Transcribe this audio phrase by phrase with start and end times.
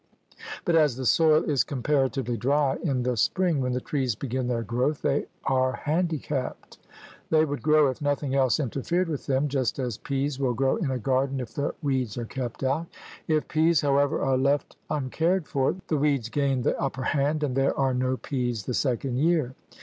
[0.65, 4.63] But as the soil is comparatively dry in the spring when the trees begin their
[4.63, 6.79] growth, they are handi capped.
[7.29, 10.89] They could grow if nothing else interfered with them, just as peas will grow in
[10.89, 12.87] a garden if the weeds are kept out.
[13.27, 17.77] If peas, however, are left uncared for, the weeds gain the upper hand and there
[17.77, 19.53] are no peas the second year.